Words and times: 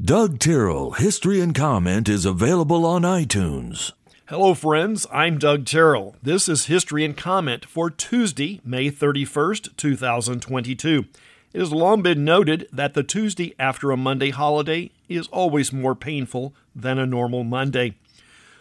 Doug 0.00 0.38
Terrell 0.38 0.92
History 0.92 1.40
and 1.40 1.52
Comment 1.52 2.08
is 2.08 2.24
available 2.24 2.86
on 2.86 3.02
iTunes. 3.02 3.90
Hello, 4.26 4.54
friends. 4.54 5.08
I'm 5.12 5.38
Doug 5.38 5.64
Terrell. 5.64 6.14
This 6.22 6.48
is 6.48 6.66
History 6.66 7.04
and 7.04 7.16
Comment 7.16 7.64
for 7.64 7.90
Tuesday, 7.90 8.60
May 8.64 8.92
31st, 8.92 9.76
2022. 9.76 11.04
It 11.52 11.58
has 11.58 11.72
long 11.72 12.00
been 12.02 12.24
noted 12.24 12.68
that 12.72 12.94
the 12.94 13.02
Tuesday 13.02 13.56
after 13.58 13.90
a 13.90 13.96
Monday 13.96 14.30
holiday 14.30 14.92
is 15.08 15.26
always 15.32 15.72
more 15.72 15.96
painful 15.96 16.54
than 16.76 17.00
a 17.00 17.04
normal 17.04 17.42
Monday. 17.42 17.96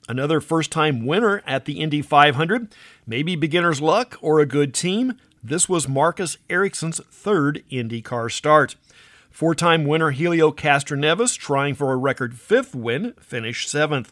Another 0.10 0.42
first 0.42 0.72
time 0.72 1.06
winner 1.06 1.44
at 1.46 1.66
the 1.66 1.80
Indy 1.80 2.02
500, 2.02 2.74
maybe 3.06 3.36
beginner's 3.36 3.80
luck 3.80 4.18
or 4.22 4.40
a 4.40 4.48
good 4.48 4.74
team. 4.74 5.14
This 5.44 5.70
was 5.70 5.88
Marcus 5.88 6.40
Ericsson's 6.50 7.00
third 7.12 7.64
IndyCar 7.70 8.32
start. 8.32 8.76
Four 9.38 9.54
time 9.54 9.86
winner 9.86 10.10
Helio 10.10 10.52
Castroneves, 10.52 11.38
trying 11.38 11.76
for 11.76 11.94
a 11.94 11.96
record 11.96 12.40
fifth 12.40 12.74
win, 12.74 13.14
finished 13.20 13.70
seventh. 13.70 14.12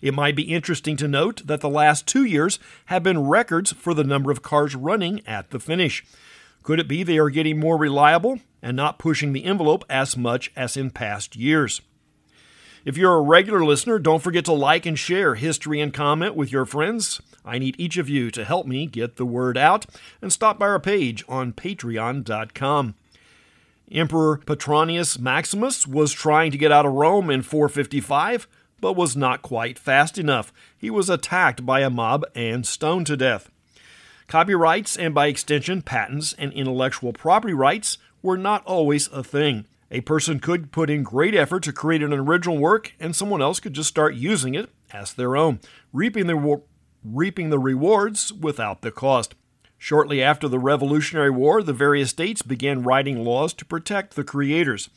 It 0.00 0.14
might 0.14 0.34
be 0.34 0.44
interesting 0.44 0.96
to 0.96 1.06
note 1.06 1.46
that 1.46 1.60
the 1.60 1.68
last 1.68 2.06
two 2.06 2.24
years 2.24 2.58
have 2.86 3.02
been 3.02 3.28
records 3.28 3.72
for 3.74 3.92
the 3.92 4.02
number 4.02 4.30
of 4.30 4.40
cars 4.40 4.74
running 4.74 5.20
at 5.26 5.50
the 5.50 5.60
finish. 5.60 6.06
Could 6.62 6.80
it 6.80 6.88
be 6.88 7.02
they 7.02 7.18
are 7.18 7.28
getting 7.28 7.60
more 7.60 7.76
reliable 7.76 8.38
and 8.62 8.74
not 8.74 8.98
pushing 8.98 9.34
the 9.34 9.44
envelope 9.44 9.84
as 9.90 10.16
much 10.16 10.50
as 10.56 10.74
in 10.74 10.88
past 10.88 11.36
years? 11.36 11.82
If 12.86 12.96
you're 12.96 13.16
a 13.16 13.20
regular 13.20 13.66
listener, 13.66 13.98
don't 13.98 14.22
forget 14.22 14.46
to 14.46 14.54
like 14.54 14.86
and 14.86 14.98
share 14.98 15.34
History 15.34 15.82
and 15.82 15.92
Comment 15.92 16.34
with 16.34 16.50
your 16.50 16.64
friends. 16.64 17.20
I 17.44 17.58
need 17.58 17.76
each 17.78 17.98
of 17.98 18.08
you 18.08 18.30
to 18.30 18.42
help 18.42 18.66
me 18.66 18.86
get 18.86 19.16
the 19.16 19.26
word 19.26 19.58
out 19.58 19.84
and 20.22 20.32
stop 20.32 20.58
by 20.58 20.68
our 20.68 20.80
page 20.80 21.22
on 21.28 21.52
patreon.com. 21.52 22.94
Emperor 23.92 24.38
Petronius 24.38 25.18
Maximus 25.18 25.86
was 25.86 26.12
trying 26.12 26.50
to 26.50 26.58
get 26.58 26.72
out 26.72 26.86
of 26.86 26.92
Rome 26.92 27.28
in 27.28 27.42
455, 27.42 28.48
but 28.80 28.96
was 28.96 29.16
not 29.16 29.42
quite 29.42 29.78
fast 29.78 30.16
enough. 30.16 30.52
He 30.76 30.88
was 30.90 31.10
attacked 31.10 31.66
by 31.66 31.80
a 31.80 31.90
mob 31.90 32.24
and 32.34 32.66
stoned 32.66 33.06
to 33.08 33.16
death. 33.16 33.50
Copyrights, 34.28 34.96
and 34.96 35.14
by 35.14 35.26
extension, 35.26 35.82
patents 35.82 36.34
and 36.38 36.52
intellectual 36.54 37.12
property 37.12 37.52
rights, 37.52 37.98
were 38.22 38.38
not 38.38 38.64
always 38.64 39.08
a 39.08 39.22
thing. 39.22 39.66
A 39.90 40.00
person 40.00 40.40
could 40.40 40.72
put 40.72 40.88
in 40.88 41.02
great 41.02 41.34
effort 41.34 41.62
to 41.64 41.72
create 41.72 42.02
an 42.02 42.14
original 42.14 42.56
work, 42.56 42.94
and 42.98 43.14
someone 43.14 43.42
else 43.42 43.60
could 43.60 43.74
just 43.74 43.90
start 43.90 44.14
using 44.14 44.54
it 44.54 44.70
as 44.90 45.12
their 45.12 45.36
own, 45.36 45.60
reaping 45.92 46.28
the, 46.28 46.62
reaping 47.04 47.50
the 47.50 47.58
rewards 47.58 48.32
without 48.32 48.80
the 48.80 48.90
cost. 48.90 49.34
Shortly 49.84 50.22
after 50.22 50.46
the 50.46 50.60
Revolutionary 50.60 51.30
War, 51.30 51.60
the 51.60 51.72
various 51.72 52.10
states 52.10 52.40
began 52.40 52.84
writing 52.84 53.24
laws 53.24 53.52
to 53.54 53.64
protect 53.64 54.14
the 54.14 54.22
creators. 54.22 54.88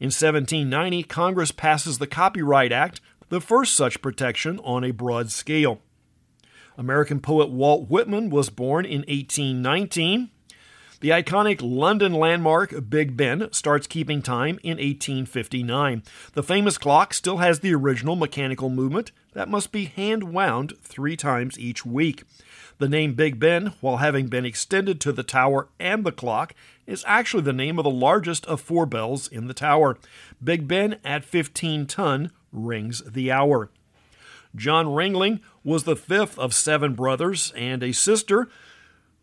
In 0.00 0.06
1790, 0.06 1.02
Congress 1.02 1.52
passes 1.52 1.98
the 1.98 2.06
Copyright 2.06 2.72
Act, 2.72 3.02
the 3.28 3.42
first 3.42 3.74
such 3.74 4.00
protection 4.00 4.58
on 4.60 4.82
a 4.82 4.92
broad 4.92 5.30
scale. 5.30 5.82
American 6.78 7.20
poet 7.20 7.50
Walt 7.50 7.90
Whitman 7.90 8.30
was 8.30 8.48
born 8.48 8.86
in 8.86 9.00
1819. 9.00 10.30
The 11.00 11.08
iconic 11.08 11.60
London 11.62 12.12
landmark 12.12 12.90
Big 12.90 13.16
Ben 13.16 13.48
starts 13.52 13.86
keeping 13.86 14.20
time 14.20 14.58
in 14.62 14.76
1859. 14.76 16.02
The 16.34 16.42
famous 16.42 16.76
clock 16.76 17.14
still 17.14 17.38
has 17.38 17.60
the 17.60 17.74
original 17.74 18.16
mechanical 18.16 18.68
movement 18.68 19.10
that 19.32 19.48
must 19.48 19.72
be 19.72 19.86
hand 19.86 20.24
wound 20.34 20.74
three 20.82 21.16
times 21.16 21.58
each 21.58 21.86
week. 21.86 22.24
The 22.76 22.88
name 22.88 23.14
Big 23.14 23.38
Ben, 23.38 23.72
while 23.80 23.96
having 23.96 24.26
been 24.26 24.44
extended 24.44 25.00
to 25.00 25.12
the 25.12 25.22
tower 25.22 25.68
and 25.78 26.04
the 26.04 26.12
clock, 26.12 26.54
is 26.86 27.02
actually 27.06 27.44
the 27.44 27.54
name 27.54 27.78
of 27.78 27.84
the 27.84 27.90
largest 27.90 28.44
of 28.44 28.60
four 28.60 28.84
bells 28.84 29.26
in 29.26 29.46
the 29.46 29.54
tower. 29.54 29.96
Big 30.44 30.68
Ben 30.68 30.98
at 31.02 31.24
15 31.24 31.86
ton 31.86 32.30
rings 32.52 33.02
the 33.10 33.32
hour. 33.32 33.70
John 34.54 34.86
Ringling 34.86 35.40
was 35.64 35.84
the 35.84 35.96
fifth 35.96 36.38
of 36.38 36.52
seven 36.52 36.94
brothers 36.94 37.54
and 37.56 37.82
a 37.82 37.92
sister. 37.92 38.48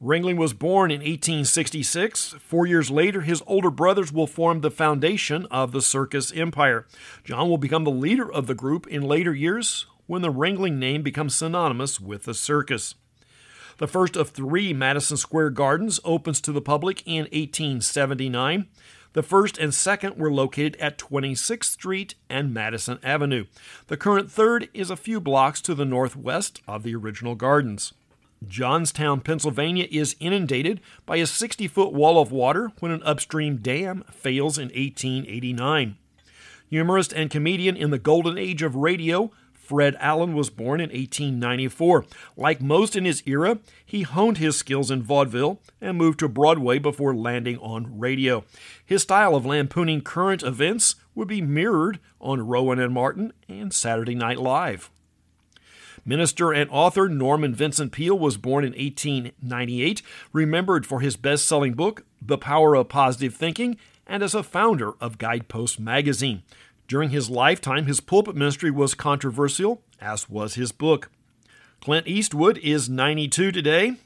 Ringling 0.02 0.38
was 0.38 0.54
born 0.54 0.92
in 0.92 1.00
1866. 1.00 2.36
Four 2.40 2.68
years 2.68 2.92
later, 2.92 3.22
his 3.22 3.42
older 3.48 3.72
brothers 3.72 4.12
will 4.14 4.28
form 4.28 4.62
the 4.62 4.70
foundation 4.70 5.48
of 5.50 5.72
the 5.72 5.82
circus 5.82 6.32
empire. 6.32 6.86
John 7.24 7.50
will 7.50 7.58
become 7.58 7.84
the 7.84 7.90
leader 7.90 8.32
of 8.32 8.46
the 8.46 8.54
group 8.54 8.86
in 8.86 9.02
later 9.02 9.34
years 9.34 9.88
when 10.06 10.22
the 10.22 10.32
Ringling 10.32 10.78
name 10.78 11.02
becomes 11.02 11.36
synonymous 11.36 12.00
with 12.00 12.26
the 12.26 12.36
circus. 12.36 12.94
The 13.80 13.88
first 13.88 14.16
of 14.16 14.30
three 14.30 14.72
Madison 14.72 15.18
Square 15.18 15.52
Gardens 15.52 16.00
opens 16.06 16.42
to 16.42 16.52
the 16.52 16.62
public 16.62 17.02
in 17.08 17.24
1879. 17.24 18.68
The 19.14 19.24
first 19.24 19.58
and 19.58 19.74
second 19.74 20.16
were 20.16 20.32
located 20.32 20.76
at 20.76 21.00
26th 21.00 21.64
Street 21.64 22.14
and 22.30 22.54
Madison 22.54 23.00
Avenue. 23.02 23.46
The 23.88 23.98
current 23.98 24.32
third 24.32 24.70
is 24.76 24.92
a 24.92 24.96
few 24.96 25.20
blocks 25.20 25.60
to 25.62 25.74
the 25.74 25.86
northwest 25.86 26.62
of 26.68 26.84
the 26.84 26.94
original 26.94 27.34
gardens. 27.34 27.94
Johnstown, 28.46 29.22
Pennsylvania 29.22 29.88
is 29.90 30.16
inundated 30.20 30.82
by 31.06 31.18
a 31.18 31.26
60 31.26 31.68
foot 31.68 31.94
wall 31.94 32.22
of 32.22 32.32
water 32.32 32.72
when 32.80 32.92
an 32.92 33.04
upstream 33.04 33.58
dam 33.58 34.04
fails 34.12 34.58
in 34.58 34.66
1889. 34.66 35.98
Humorist 36.70 37.14
and 37.14 37.30
comedian 37.30 37.78
in 37.78 37.92
the 37.92 37.98
golden 37.98 38.38
age 38.38 38.62
of 38.62 38.76
radio, 38.76 39.32
Fred 39.54 39.98
Allen 40.00 40.34
was 40.34 40.50
born 40.50 40.80
in 40.80 40.90
1894. 40.90 42.06
Like 42.38 42.62
most 42.62 42.96
in 42.96 43.06
his 43.06 43.22
era, 43.26 43.60
he 43.86 44.04
honed 44.04 44.38
his 44.38 44.56
skills 44.56 44.90
in 44.92 45.04
vaudeville 45.04 45.60
and 45.82 45.98
moved 45.98 46.20
to 46.20 46.30
Broadway 46.30 46.80
before 46.80 47.16
landing 47.16 47.58
on 47.58 48.00
radio. 48.00 48.46
His 48.86 49.02
style 49.02 49.36
of 49.36 49.46
lampooning 49.46 50.02
current 50.02 50.42
events 50.42 50.96
would 51.16 51.28
be 51.28 51.42
mirrored 51.42 52.00
on 52.22 52.48
Rowan 52.48 52.80
and 52.80 52.94
Martin 52.94 53.34
and 53.50 53.74
Saturday 53.74 54.16
Night 54.16 54.40
Live. 54.40 54.90
Minister 56.08 56.54
and 56.54 56.70
author 56.72 57.10
Norman 57.10 57.54
Vincent 57.54 57.92
Peale 57.92 58.18
was 58.18 58.38
born 58.38 58.64
in 58.64 58.72
1898, 58.72 60.02
remembered 60.32 60.86
for 60.86 61.02
his 61.02 61.18
best 61.18 61.46
selling 61.46 61.74
book, 61.74 62.06
The 62.22 62.38
Power 62.38 62.76
of 62.76 62.88
Positive 62.88 63.36
Thinking, 63.36 63.76
and 64.08 64.24
as 64.24 64.34
a 64.34 64.42
founder 64.42 64.94
of 65.02 65.18
Guidepost 65.18 65.82
magazine. 65.82 66.44
During 66.88 67.10
his 67.10 67.30
lifetime, 67.30 67.88
his 67.88 68.00
pulpit 68.00 68.38
ministry 68.38 68.72
was 68.72 68.94
controversial, 68.94 69.82
as 70.00 70.30
was 70.30 70.56
his 70.56 70.72
book. 70.72 71.12
Clint 71.82 72.08
Eastwood 72.08 72.58
is 72.60 72.88
92 72.88 73.52
today. 73.52 73.98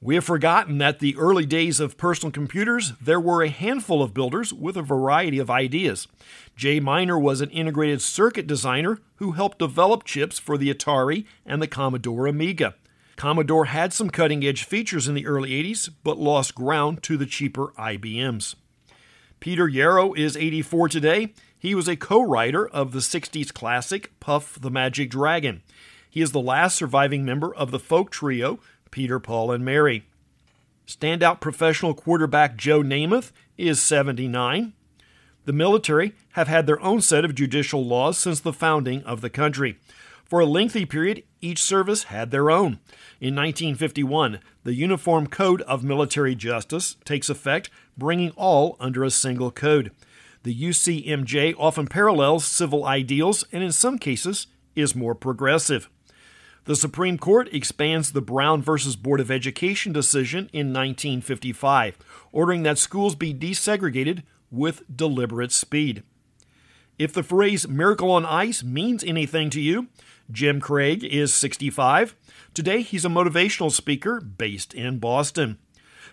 We 0.00 0.14
have 0.14 0.24
forgotten 0.24 0.76
that 0.78 0.98
the 0.98 1.16
early 1.16 1.46
days 1.46 1.80
of 1.80 1.96
personal 1.96 2.30
computers, 2.30 2.92
there 3.00 3.20
were 3.20 3.42
a 3.42 3.48
handful 3.48 4.02
of 4.02 4.12
builders 4.12 4.52
with 4.52 4.76
a 4.76 4.82
variety 4.82 5.38
of 5.38 5.50
ideas. 5.50 6.06
Jay 6.54 6.80
Miner 6.80 7.18
was 7.18 7.40
an 7.40 7.50
integrated 7.50 8.02
circuit 8.02 8.46
designer 8.46 8.98
who 9.16 9.32
helped 9.32 9.58
develop 9.58 10.04
chips 10.04 10.38
for 10.38 10.58
the 10.58 10.72
Atari 10.72 11.24
and 11.46 11.62
the 11.62 11.66
Commodore 11.66 12.26
Amiga. 12.26 12.74
Commodore 13.16 13.66
had 13.66 13.94
some 13.94 14.10
cutting 14.10 14.44
edge 14.44 14.64
features 14.64 15.08
in 15.08 15.14
the 15.14 15.26
early 15.26 15.50
80s, 15.50 15.88
but 16.04 16.18
lost 16.18 16.54
ground 16.54 17.02
to 17.04 17.16
the 17.16 17.24
cheaper 17.24 17.72
IBMs. 17.78 18.54
Peter 19.40 19.66
Yarrow 19.66 20.12
is 20.12 20.36
84 20.36 20.90
today. 20.90 21.32
He 21.58 21.74
was 21.74 21.88
a 21.88 21.96
co 21.96 22.22
writer 22.22 22.68
of 22.68 22.92
the 22.92 22.98
60s 22.98 23.52
classic 23.52 24.12
Puff 24.20 24.60
the 24.60 24.70
Magic 24.70 25.08
Dragon. 25.08 25.62
He 26.08 26.20
is 26.20 26.32
the 26.32 26.40
last 26.40 26.76
surviving 26.76 27.24
member 27.24 27.54
of 27.54 27.70
the 27.70 27.78
folk 27.78 28.10
trio 28.10 28.58
Peter, 28.90 29.18
Paul, 29.18 29.50
and 29.50 29.64
Mary. 29.64 30.06
Standout 30.86 31.40
professional 31.40 31.94
quarterback 31.94 32.56
Joe 32.56 32.82
Namath 32.82 33.32
is 33.58 33.80
79. 33.80 34.72
The 35.44 35.52
military 35.52 36.12
have 36.32 36.48
had 36.48 36.66
their 36.66 36.80
own 36.80 37.00
set 37.00 37.24
of 37.24 37.34
judicial 37.34 37.84
laws 37.84 38.18
since 38.18 38.40
the 38.40 38.52
founding 38.52 39.02
of 39.04 39.20
the 39.20 39.30
country. 39.30 39.78
For 40.24 40.40
a 40.40 40.46
lengthy 40.46 40.84
period, 40.84 41.22
each 41.40 41.62
service 41.62 42.04
had 42.04 42.32
their 42.32 42.50
own. 42.50 42.80
In 43.20 43.34
1951, 43.36 44.40
the 44.64 44.74
Uniform 44.74 45.28
Code 45.28 45.62
of 45.62 45.84
Military 45.84 46.34
Justice 46.34 46.96
takes 47.04 47.28
effect, 47.28 47.70
bringing 47.96 48.32
all 48.32 48.76
under 48.80 49.04
a 49.04 49.10
single 49.10 49.52
code. 49.52 49.92
The 50.42 50.54
UCMJ 50.54 51.54
often 51.58 51.86
parallels 51.86 52.44
civil 52.44 52.84
ideals 52.84 53.44
and, 53.52 53.62
in 53.62 53.72
some 53.72 53.98
cases, 53.98 54.48
is 54.74 54.94
more 54.94 55.14
progressive. 55.14 55.88
The 56.66 56.74
Supreme 56.74 57.16
Court 57.16 57.48
expands 57.52 58.10
the 58.10 58.20
Brown 58.20 58.60
v. 58.60 58.72
Board 59.00 59.20
of 59.20 59.30
Education 59.30 59.92
decision 59.92 60.50
in 60.52 60.72
1955, 60.72 61.96
ordering 62.32 62.64
that 62.64 62.76
schools 62.76 63.14
be 63.14 63.32
desegregated 63.32 64.24
with 64.50 64.82
deliberate 64.92 65.52
speed. 65.52 66.02
If 66.98 67.12
the 67.12 67.22
phrase 67.22 67.68
miracle 67.68 68.10
on 68.10 68.26
ice 68.26 68.64
means 68.64 69.04
anything 69.04 69.48
to 69.50 69.60
you, 69.60 69.86
Jim 70.28 70.60
Craig 70.60 71.04
is 71.04 71.32
65. 71.32 72.16
Today, 72.52 72.82
he's 72.82 73.04
a 73.04 73.08
motivational 73.08 73.70
speaker 73.70 74.20
based 74.20 74.74
in 74.74 74.98
Boston. 74.98 75.58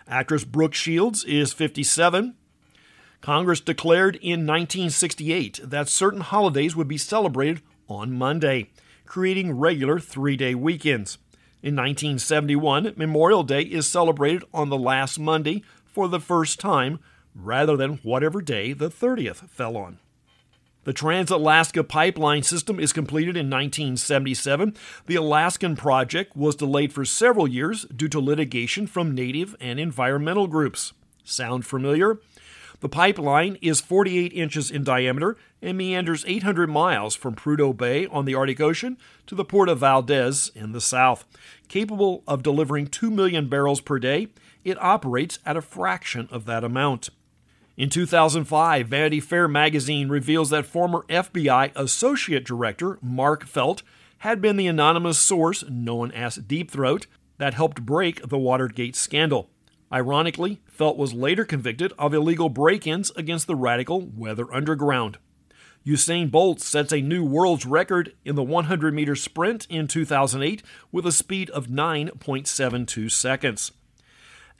Actress 0.06 0.44
Brooke 0.44 0.74
Shields 0.74 1.24
is 1.24 1.52
57. 1.52 2.36
Congress 3.20 3.58
declared 3.58 4.16
in 4.16 4.46
1968 4.46 5.58
that 5.64 5.88
certain 5.88 6.20
holidays 6.20 6.76
would 6.76 6.86
be 6.86 6.98
celebrated 6.98 7.60
on 7.88 8.12
Monday 8.12 8.70
creating 9.06 9.58
regular 9.58 9.98
three 9.98 10.36
day 10.36 10.54
weekends. 10.54 11.18
In 11.62 11.76
1971, 11.76 12.92
Memorial 12.96 13.42
Day 13.42 13.62
is 13.62 13.86
celebrated 13.86 14.44
on 14.52 14.68
the 14.68 14.76
last 14.76 15.18
Monday 15.18 15.62
for 15.86 16.08
the 16.08 16.20
first 16.20 16.60
time 16.60 16.98
rather 17.34 17.76
than 17.76 18.00
whatever 18.02 18.42
day 18.42 18.72
the 18.72 18.90
30th 18.90 19.48
fell 19.48 19.76
on. 19.76 19.98
The 20.84 20.92
Trans 20.92 21.30
Alaska 21.30 21.82
Pipeline 21.82 22.42
System 22.42 22.78
is 22.78 22.92
completed 22.92 23.36
in 23.36 23.48
1977. 23.48 24.76
The 25.06 25.14
Alaskan 25.16 25.76
project 25.76 26.36
was 26.36 26.56
delayed 26.56 26.92
for 26.92 27.06
several 27.06 27.48
years 27.48 27.86
due 27.86 28.08
to 28.08 28.20
litigation 28.20 28.86
from 28.86 29.14
native 29.14 29.56
and 29.60 29.80
environmental 29.80 30.46
groups. 30.46 30.92
Sound 31.24 31.64
familiar? 31.64 32.18
The 32.80 32.88
pipeline 32.88 33.56
is 33.62 33.80
48 33.80 34.32
inches 34.32 34.70
in 34.70 34.84
diameter 34.84 35.36
and 35.62 35.78
meanders 35.78 36.24
800 36.26 36.68
miles 36.68 37.14
from 37.14 37.34
Prudhoe 37.34 37.76
Bay 37.76 38.06
on 38.06 38.24
the 38.24 38.34
Arctic 38.34 38.60
Ocean 38.60 38.98
to 39.26 39.34
the 39.34 39.44
port 39.44 39.68
of 39.68 39.78
Valdez 39.78 40.50
in 40.54 40.72
the 40.72 40.80
south. 40.80 41.24
Capable 41.68 42.22
of 42.26 42.42
delivering 42.42 42.88
2 42.88 43.10
million 43.10 43.48
barrels 43.48 43.80
per 43.80 43.98
day, 43.98 44.28
it 44.64 44.82
operates 44.82 45.38
at 45.46 45.56
a 45.56 45.62
fraction 45.62 46.28
of 46.30 46.44
that 46.46 46.64
amount. 46.64 47.10
In 47.76 47.90
2005, 47.90 48.86
Vanity 48.86 49.20
Fair 49.20 49.48
magazine 49.48 50.08
reveals 50.08 50.50
that 50.50 50.66
former 50.66 51.04
FBI 51.08 51.72
Associate 51.74 52.44
Director 52.44 52.98
Mark 53.02 53.44
Felt 53.46 53.82
had 54.18 54.40
been 54.40 54.56
the 54.56 54.68
anonymous 54.68 55.18
source 55.18 55.64
known 55.68 56.12
as 56.12 56.36
Deep 56.36 56.70
Throat 56.70 57.06
that 57.38 57.54
helped 57.54 57.84
break 57.84 58.28
the 58.28 58.38
Watergate 58.38 58.94
scandal. 58.94 59.50
Ironically, 59.92 60.60
Felt 60.66 60.96
was 60.96 61.14
later 61.14 61.44
convicted 61.44 61.92
of 61.98 62.14
illegal 62.14 62.48
break 62.48 62.86
ins 62.86 63.10
against 63.12 63.46
the 63.46 63.54
radical 63.54 64.00
Weather 64.00 64.52
Underground. 64.52 65.18
Usain 65.86 66.30
Bolt 66.30 66.60
sets 66.60 66.92
a 66.92 67.02
new 67.02 67.24
world's 67.24 67.66
record 67.66 68.14
in 68.24 68.36
the 68.36 68.42
100 68.42 68.94
meter 68.94 69.14
sprint 69.14 69.66
in 69.68 69.86
2008 69.86 70.62
with 70.90 71.06
a 71.06 71.12
speed 71.12 71.50
of 71.50 71.66
9.72 71.66 73.10
seconds. 73.10 73.72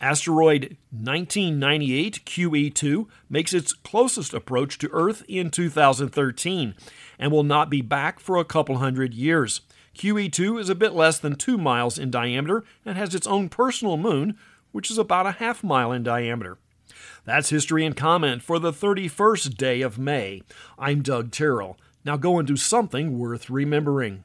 Asteroid 0.01 0.77
1998 0.91 2.25
QE2 2.27 3.07
makes 3.31 3.55
its 3.55 3.73
closest 3.73 4.35
approach 4.35 4.77
to 4.79 4.91
Earth 4.93 5.25
in 5.27 5.51
2013 5.51 6.75
and 7.19 7.33
will 7.33 7.45
not 7.45 7.71
be 7.71 7.81
back 7.81 8.21
for 8.21 8.37
a 8.37 8.45
couple 8.45 8.79
hundred 8.79 9.15
years. 9.15 9.63
QE2 9.97 10.61
is 10.61 10.69
a 10.69 10.75
bit 10.75 10.93
less 10.93 11.19
than 11.19 11.37
2 11.37 11.57
miles 11.57 11.99
in 11.99 12.11
diameter 12.11 12.65
and 12.85 12.99
has 12.99 13.15
its 13.15 13.27
own 13.27 13.49
personal 13.49 13.97
moon, 13.97 14.37
which 14.75 14.91
is 14.91 14.99
about 14.99 15.25
a 15.25 15.31
half 15.31 15.63
mile 15.63 15.93
in 15.93 16.03
diameter. 16.03 16.59
That's 17.25 17.51
history 17.51 17.87
and 17.87 17.97
comment 17.97 18.43
for 18.43 18.59
the 18.59 18.73
31st 18.73 19.57
day 19.57 19.83
of 19.83 20.01
May. 20.01 20.43
I'm 20.77 21.01
Doug 21.01 21.31
Terrell. 21.31 21.79
Now 22.05 22.17
go 22.17 22.41
and 22.41 22.49
do 22.49 22.57
something 22.57 23.17
worth 23.17 23.49
remembering. 23.49 24.25